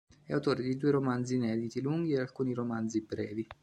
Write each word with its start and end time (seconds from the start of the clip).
È 0.25 0.33
autore 0.33 0.63
di 0.63 0.77
due 0.77 0.89
romanzi 0.89 1.35
inediti 1.35 1.79
lunghi 1.79 2.13
e 2.13 2.21
alcuni 2.21 2.55
romanzi 2.55 3.01
brevi. 3.03 3.45